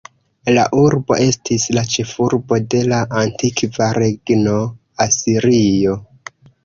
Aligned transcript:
La 0.53 0.61
urbo 0.83 1.17
estis 1.25 1.67
la 1.77 1.83
ĉefurbo 1.95 2.59
de 2.75 2.81
la 2.93 3.01
antikva 3.25 3.91
regno 3.99 4.57
Asirio. 5.07 5.99